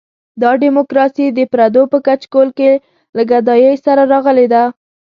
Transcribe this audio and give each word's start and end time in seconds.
دا 0.41 0.51
ډیموکراسي 0.63 1.25
د 1.31 1.39
پردو 1.51 1.83
په 1.91 1.97
کچکول 2.07 2.47
کې 2.57 2.71
له 3.15 3.23
ګدایۍ 3.31 3.73
سره 3.85 4.01
راغلې 4.13 4.47
ده. 4.53 4.63